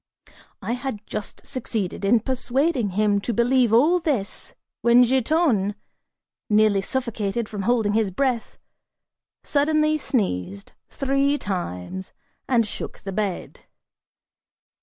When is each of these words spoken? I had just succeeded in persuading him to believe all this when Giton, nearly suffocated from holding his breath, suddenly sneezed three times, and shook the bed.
I 0.63 0.71
had 0.71 1.05
just 1.05 1.45
succeeded 1.45 2.03
in 2.03 2.21
persuading 2.21 2.93
him 2.97 3.21
to 3.21 3.35
believe 3.35 3.71
all 3.71 3.99
this 3.99 4.55
when 4.81 5.03
Giton, 5.03 5.75
nearly 6.49 6.81
suffocated 6.81 7.47
from 7.47 7.61
holding 7.69 7.93
his 7.93 8.09
breath, 8.09 8.57
suddenly 9.43 9.99
sneezed 9.99 10.71
three 10.89 11.37
times, 11.37 12.13
and 12.47 12.65
shook 12.65 13.01
the 13.03 13.11
bed. 13.11 13.59